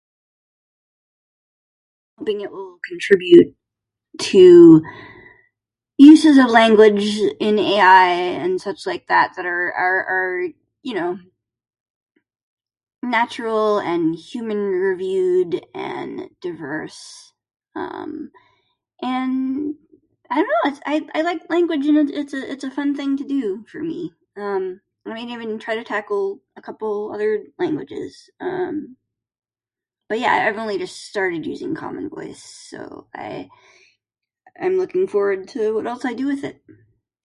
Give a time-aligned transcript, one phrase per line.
[2.19, 3.55] -thing that will contribute
[4.19, 4.81] to
[5.97, 10.43] uses of language in AI and such like that that are are are
[10.83, 11.19] you know,
[13.03, 17.33] natural and human-reviewed and diverse.
[17.75, 18.31] Um,
[18.99, 19.75] and
[20.31, 23.17] I dunno, it's I I like language and it's it's a it's a fun thing
[23.17, 24.13] to do, for me.
[24.35, 28.29] Um, I might even try to tackle a couple other languages.
[28.39, 28.95] Um,
[30.09, 33.49] but yeah, I've only just started using Common Voice, so I...
[34.61, 36.61] I'm looking forward to what else I do with it.